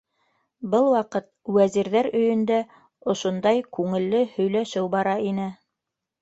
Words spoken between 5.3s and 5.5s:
ине: